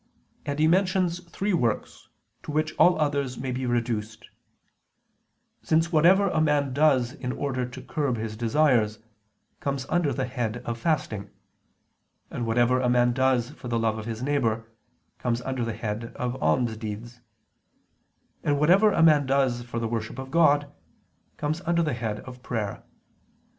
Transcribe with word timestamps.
And 0.47 0.57
He 0.57 0.67
mentions 0.67 1.19
three 1.29 1.53
works, 1.53 2.09
to 2.41 2.51
which 2.51 2.73
all 2.79 2.97
others 2.97 3.37
may 3.37 3.51
be 3.51 3.67
reduced: 3.67 4.29
since 5.61 5.91
whatever 5.91 6.27
a 6.29 6.41
man 6.41 6.73
does 6.73 7.13
in 7.13 7.31
order 7.31 7.67
to 7.69 7.81
curb 7.83 8.17
his 8.17 8.35
desires, 8.35 8.97
comes 9.59 9.85
under 9.89 10.11
the 10.11 10.25
head 10.25 10.63
of 10.65 10.79
fasting; 10.79 11.29
and 12.31 12.47
whatever 12.47 12.81
a 12.81 12.89
man 12.89 13.13
does 13.13 13.51
for 13.51 13.67
the 13.67 13.77
love 13.77 13.99
of 13.99 14.07
his 14.07 14.23
neighbor, 14.23 14.65
comes 15.19 15.39
under 15.43 15.63
the 15.63 15.73
head 15.75 16.13
of 16.15 16.35
alms 16.41 16.77
deeds; 16.77 17.21
and 18.43 18.57
whatever 18.59 18.91
a 18.91 19.03
man 19.03 19.27
does 19.27 19.61
for 19.61 19.77
the 19.77 19.87
worship 19.87 20.17
of 20.17 20.31
God, 20.31 20.67
comes 21.37 21.61
under 21.67 21.83
the 21.83 21.93
head 21.93 22.21
of 22.21 22.41
prayer. 22.41 22.81